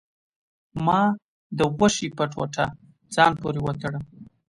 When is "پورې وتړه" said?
3.41-3.99